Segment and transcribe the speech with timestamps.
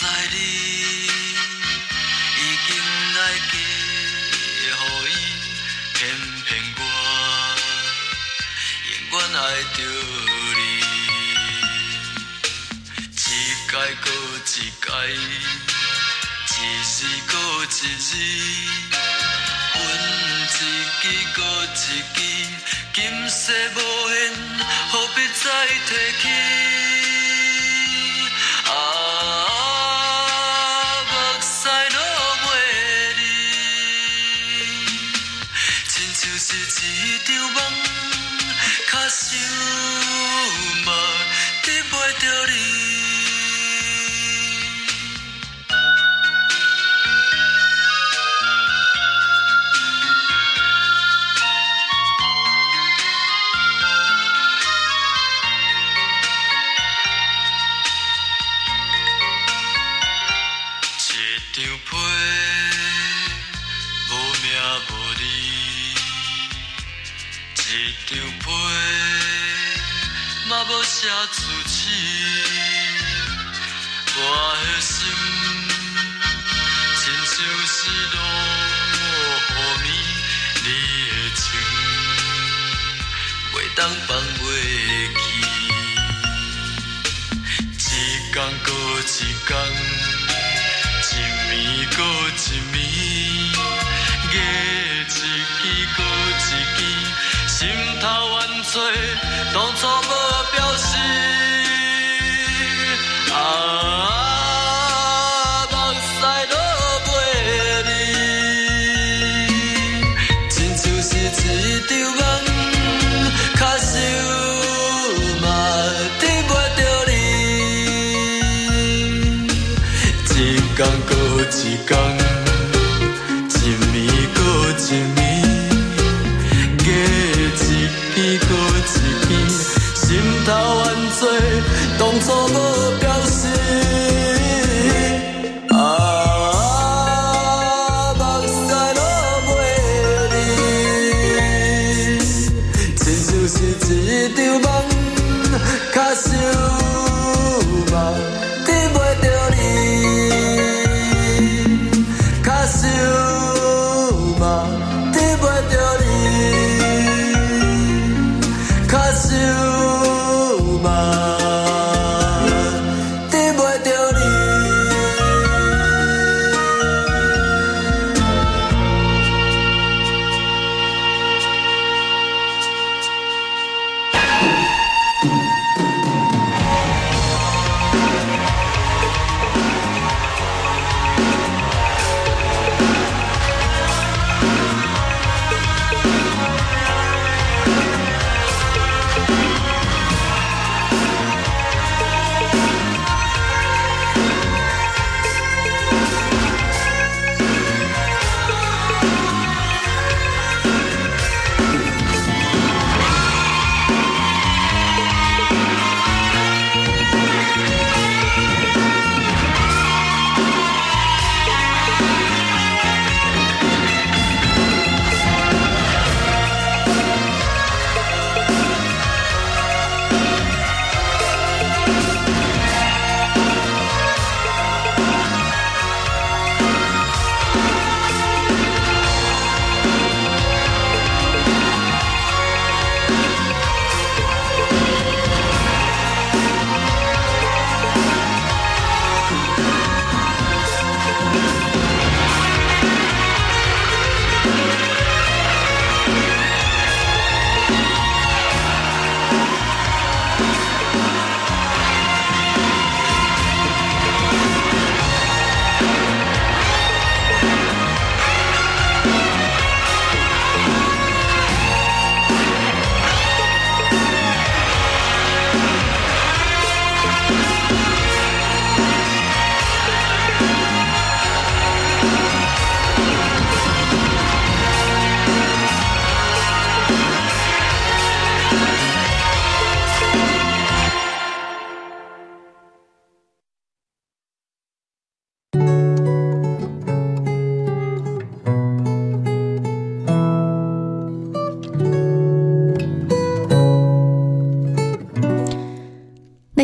[0.00, 0.36] 明知你
[2.36, 2.68] 已经
[3.14, 3.18] 来
[3.50, 4.64] 嫁予
[5.08, 5.12] 伊，
[5.92, 5.98] 偏
[6.46, 6.48] 偏
[6.78, 6.80] 我
[8.88, 9.38] 永远爱
[9.74, 9.78] 着
[10.56, 10.58] 你。
[13.12, 13.30] 一
[13.68, 14.08] 届过
[14.40, 14.48] 一
[14.80, 14.88] 届，
[16.48, 16.96] 一时
[17.30, 17.32] 过
[17.64, 17.68] 一
[18.00, 18.10] 日，
[19.74, 19.76] 分
[20.56, 20.58] 一
[20.96, 20.98] 支
[21.36, 22.18] 过一支，
[22.94, 23.42] 今世
[23.76, 23.78] 无
[24.08, 24.18] 缘，
[24.90, 25.44] 何必再
[25.86, 25.88] 提
[26.22, 26.89] 起？
[37.26, 37.62] 一场梦，
[38.86, 39.08] 卡
[83.80, 84.44] 当放袂
[85.16, 85.18] 记。
[87.78, 87.88] 一
[88.30, 88.68] 天过
[89.00, 89.08] 一
[89.48, 89.50] 天，
[91.00, 91.10] 一
[91.48, 91.98] 暝过
[92.28, 92.38] 一
[92.70, 92.76] 暝，
[94.32, 95.16] 月一支
[95.96, 95.98] 过
[96.36, 96.78] 一支，
[97.48, 97.58] 心
[98.02, 98.72] 头怨罪，
[99.54, 99.80] 当初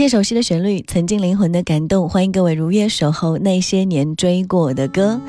[0.00, 2.08] 些熟悉的旋律，曾经灵魂的感动。
[2.08, 5.20] 欢迎各位如约守候那些年追过的歌。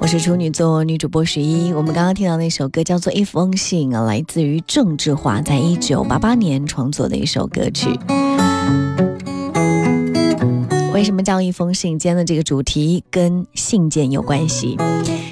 [0.00, 1.70] 我是处女座女主播十一。
[1.70, 7.90] 我们刚刚听到那首歌叫做《一封信》，来自于郑智化在一九八八年创作的一首歌曲。
[10.94, 11.98] 为什么叫一封信？
[11.98, 14.78] 今天的这个主题跟信件有关系。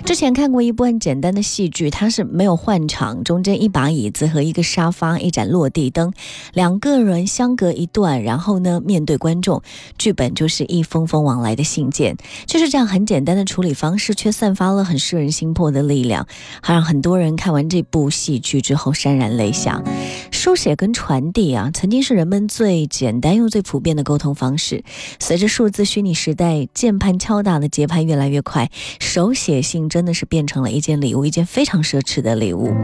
[0.05, 6.13] 之前看过一部很简单的戏剧，它是没有换场，中间一把椅子和一个沙发，一盏落地灯，
[6.53, 9.63] 两个人相隔一段，然后呢面对观众，
[9.97, 12.17] 剧本就是一封封往来的信件，
[12.47, 16.27] 就是这样很简单的处理方式，却散发了很摄人心魄的力量，
[16.61, 19.83] 还让很多人看完这部戏剧之后潸然泪下。
[20.31, 24.85] 书写跟传递啊，曾经是人们最简单又最普遍的沟通方式，
[25.19, 28.71] 随着数字虚拟时代键盘敲打的节拍越来越快，
[29.01, 32.75] 手写信真的是变成了一件礼物，一件非常奢侈的礼物。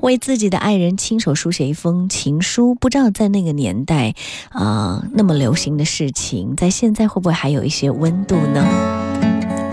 [0.00, 4.16] 为自己的爱人亲手书写一封情书，不知道在那个年代
[4.48, 8.66] 啊那么流行的事情，在现在会不会还有一些温度呢？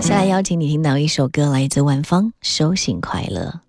[0.00, 3.60] 下来邀请你听到一首歌，来自万芳，《收信快乐》。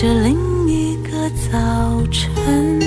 [0.00, 2.77] 这另一个早晨。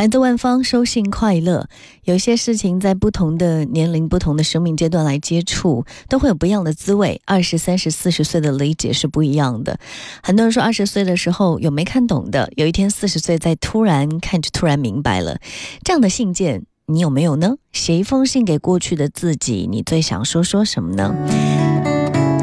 [0.00, 1.68] 来自万方，收信快乐。
[2.04, 7.20] 有些事情在不同的年龄、不同的生命阶段来接触，都会有不一样的滋味。
[7.26, 9.78] 二十三、十四十岁的理解是不一样的。
[10.22, 15.38] 很多人说二十岁的时候有没看懂的，有一天四十岁再突然看就突然明白了。
[15.84, 17.56] 这样的信件你有没有呢？
[17.70, 21.14] 写一封信给过去的自己，你最想说说什么呢？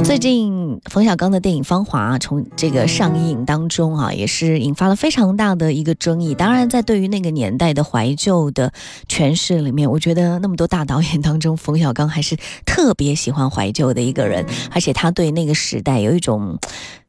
[0.08, 6.34] 最近冯小刚的电影《芳华》从这个上映当中啊，也是引发了非常大的一个争议。
[6.34, 8.72] 当然，在对于那个年代的怀旧的
[9.10, 16.58] 诠释里面，我觉得那么多大导演当中，冯小刚还是特别喜欢怀旧的一个人，而且他对那个时代有一种，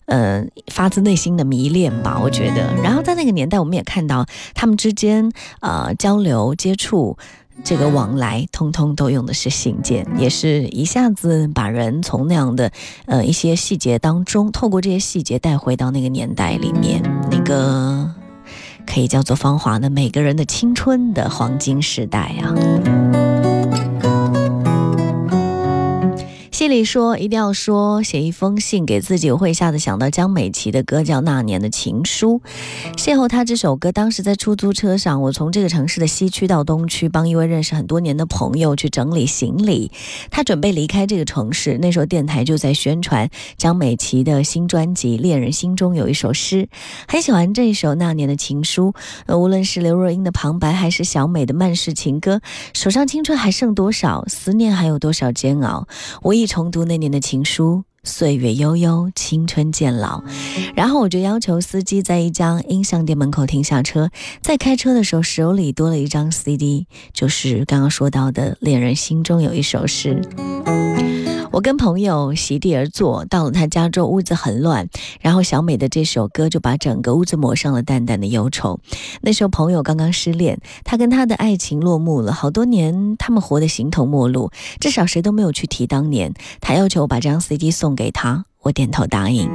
[0.06, 2.20] 呃，发自内心的迷恋吧。
[2.20, 7.16] 我觉得，然后在那个年代，我们也看到他们之间呃交流接触。
[7.64, 12.70] 这个往来通通都用的是信件，也是一下子把人从那样的
[13.06, 18.10] 呃一些细节当中，透过这些细节带回到那个年代里面，那个
[18.86, 23.27] 可以叫做芳华的每个人的青春的黄金时代啊。
[26.58, 32.42] 信里说一定要说写一封信给自己，我会一下子想到江美琪的歌叫《那年的情书》。
[32.96, 39.92] 邂逅她这首歌，当时在出租车上，我从这个城市的西区到东区，帮一位认识很多年的朋友去整理行李。
[40.32, 46.64] 他准备离开这个城市，那时候电台就在宣传江美琪的新专辑《恋人心中有一首诗》，
[47.06, 48.92] 很喜欢这首《那年的情书》。
[49.26, 52.40] 呃，无论是刘若英的旁白，还是小美的慢式情歌，
[52.74, 55.86] 手上青春还剩多少，思念还有多少煎熬，
[56.22, 56.47] 我一。
[56.48, 60.22] 重读那年的情书，岁月悠悠，青春渐老。
[60.74, 70.22] 然后我就要求司机在一家音像店门口停下车，在开车的时候手里多了一张 CD，就是刚刚说到的《恋人心中有一首诗》。
[71.50, 74.88] 我跟朋友席地而坐，到了他家之后，屋子很乱。
[75.20, 78.78] 然后小美的这首歌就把整个屋子抹上了淡淡的忧愁。
[79.22, 86.32] 那时候朋友刚刚失恋，他跟他的爱情落幕了，好多年他们活得形同陌路，至少谁都没有去提当年。
[86.60, 89.48] 他要求我把这张 CD 送给他，我点头答应。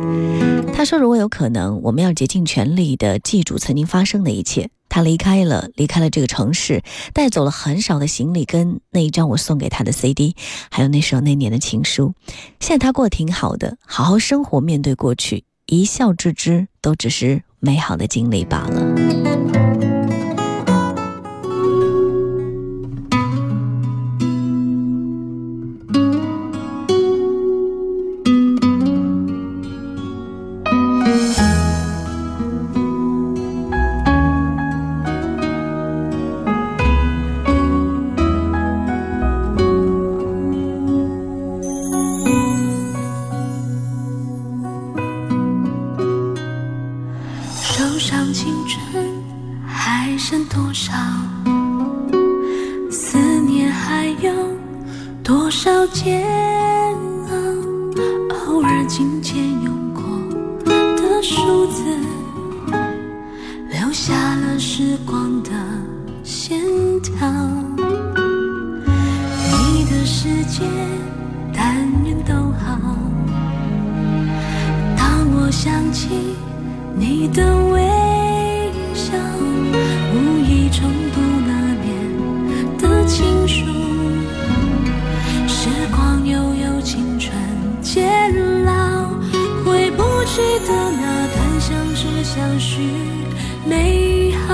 [0.73, 4.69] 他说如果有可能，我们要竭尽全力的记住曾经发生的一切。
[4.93, 6.83] 他离开了，离开了这个城市，
[7.15, 10.35] 带走了很少的行李，跟那一张我送给他的 CD，
[10.69, 12.13] 还有那时候那年的情书。
[12.59, 19.72] 现在他过得挺好的，好好生活，面对过去，一笑置之，都只是美好的经历罢了。
[75.63, 76.09] 想起
[76.93, 77.79] 你的微
[78.93, 79.13] 笑
[80.13, 83.65] 无意重读那年的情书
[85.47, 87.33] 时光悠悠青春
[87.81, 88.03] 渐
[88.65, 89.07] 老
[89.63, 92.81] 回不去的那段相知相许
[93.65, 94.53] 美好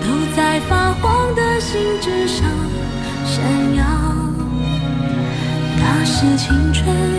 [0.00, 2.48] 都在发黄的信纸上
[3.26, 3.84] 闪耀。
[5.76, 7.13] 那是青春。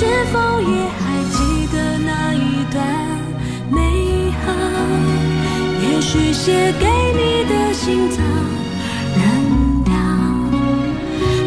[0.00, 2.82] 是否也还记得那一段
[3.70, 4.46] 美好？
[5.82, 8.16] 也许写给你的信早
[9.14, 9.92] 扔掉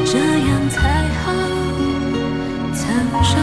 [0.05, 1.33] 这样才好
[2.75, 2.83] 曾
[3.23, 3.33] 受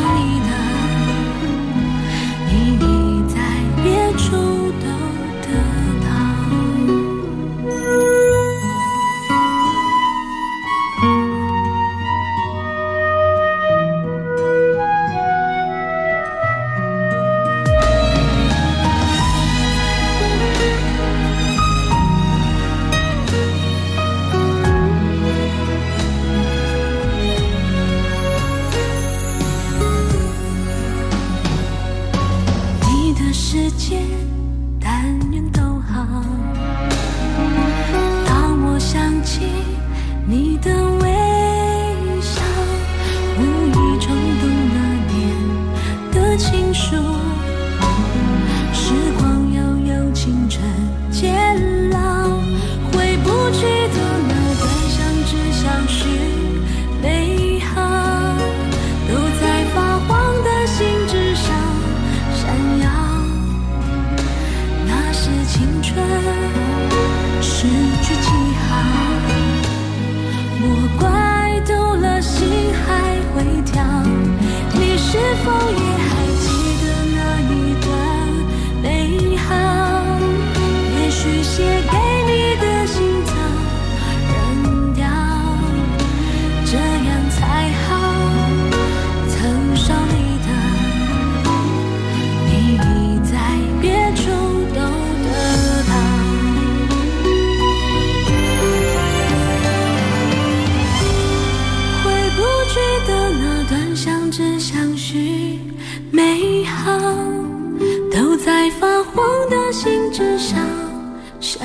[111.40, 111.58] 闪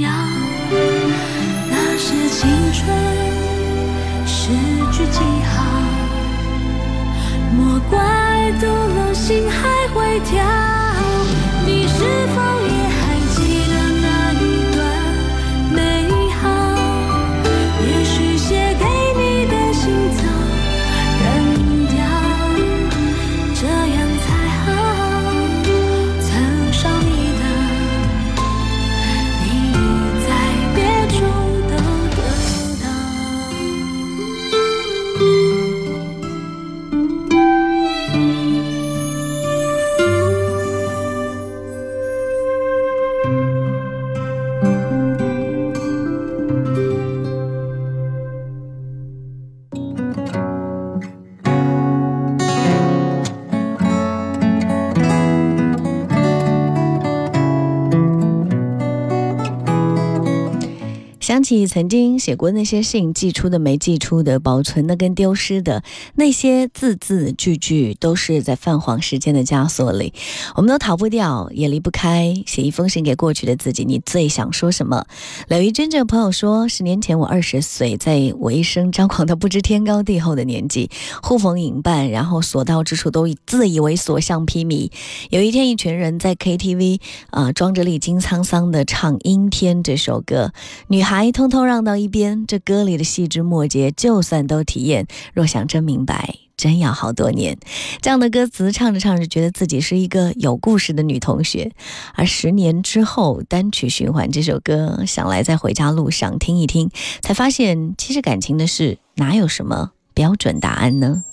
[0.00, 0.10] 耀
[1.70, 2.88] 那是青春
[4.26, 4.50] 诗
[4.90, 5.64] 句记号。
[7.56, 10.81] 莫怪读了心还会跳。
[61.52, 65.82] 起曾经写过那些信，寄出的、没寄出的，保存的跟丢失的
[66.14, 70.14] 那些字字句句，都是在泛黄时间的枷锁里，
[70.54, 72.32] 我们都逃不掉，也离不开。
[72.46, 75.04] 写一封信给过去的自己，你最想说什么？
[75.46, 80.90] 柳一真这个朋友说，十年前我二十岁，在我一生张狂到不知天高地厚的年纪，
[81.22, 84.90] 呼朋引伴，然后所到之处都自以为所向披靡。
[85.28, 90.52] 有一天，一群人在 KTV 啊，装着历经沧桑的唱《阴天》这首歌，
[90.88, 91.30] 女孩。
[91.42, 97.58] 通通让到一边，这歌里的细枝末节，就算都体验，若想真明白，真要好多年。
[98.00, 101.72] 这样的歌词唱着唱着，觉得自己是一个有故事的女同学。
[102.14, 106.88] 而十年之后，单曲循环这首歌，想来在回家路上听一听，
[107.22, 111.24] 才发现，其实感情的事，哪有什么标准答案呢？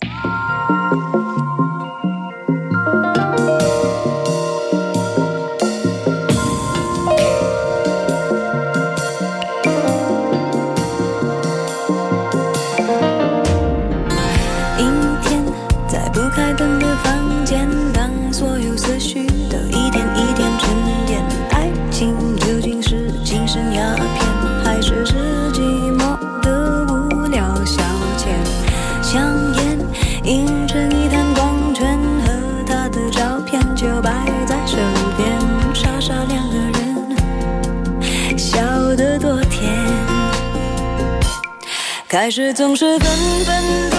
[42.30, 43.10] 开始总是分
[43.44, 43.99] 分钟